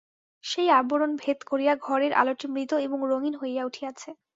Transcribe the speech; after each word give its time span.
সেই 0.43 0.69
আবরণ 0.79 1.11
ভেদ 1.17 1.39
করিয়া 1.43 1.73
ঘরের 1.81 2.13
আলোটি 2.13 2.45
মৃদু 2.47 2.75
এবং 2.79 2.99
রঙিন 3.11 3.33
হইয়া 3.41 3.63
উঠিয়াছে। 3.65 4.09